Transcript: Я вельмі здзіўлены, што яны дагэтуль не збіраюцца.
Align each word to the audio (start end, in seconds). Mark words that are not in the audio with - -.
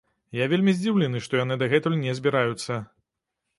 Я 0.37 0.45
вельмі 0.53 0.73
здзіўлены, 0.77 1.21
што 1.27 1.33
яны 1.43 1.59
дагэтуль 1.65 1.99
не 2.07 2.17
збіраюцца. 2.23 2.83